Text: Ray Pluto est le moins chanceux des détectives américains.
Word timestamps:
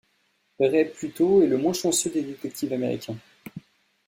Ray 0.59 0.85
Pluto 0.89 1.43
est 1.43 1.45
le 1.45 1.59
moins 1.59 1.73
chanceux 1.73 2.09
des 2.09 2.23
détectives 2.23 2.73
américains. 2.73 3.19